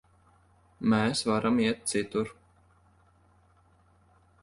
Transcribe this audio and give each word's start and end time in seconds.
Mēs 0.93 1.21
varam 1.27 1.61
iet 1.67 1.85
citur. 1.93 2.35